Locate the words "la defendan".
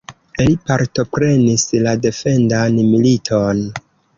1.83-2.81